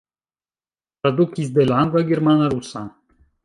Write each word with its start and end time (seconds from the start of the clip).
Tradukis 1.03 1.53
de 1.59 1.67
la 1.73 1.79
angla, 1.83 2.05
germana, 2.11 2.51
rusa. 2.59 2.87